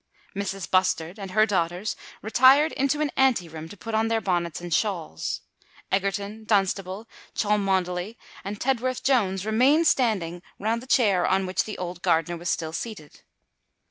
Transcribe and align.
Mrs. 0.35 0.67
Bustard 0.67 1.19
and 1.19 1.29
her 1.29 1.45
daughters 1.45 1.95
retired 2.23 2.71
into 2.71 3.01
an 3.01 3.11
ante 3.15 3.47
room 3.47 3.69
to 3.69 3.77
put 3.77 3.93
on 3.93 4.07
their 4.07 4.19
bonnets 4.19 4.59
and 4.59 4.73
shawls: 4.73 5.41
Egerton, 5.91 6.43
Dunstable, 6.43 7.07
Cholmondeley, 7.35 8.17
and 8.43 8.59
Tedworth 8.59 9.03
Jones 9.03 9.45
remained 9.45 9.85
standing 9.85 10.41
round 10.57 10.81
the 10.81 10.87
chair 10.87 11.27
on 11.27 11.45
which 11.45 11.65
the 11.65 11.77
old 11.77 12.01
gardener 12.01 12.35
was 12.37 12.49
still 12.49 12.73
seated. 12.73 13.21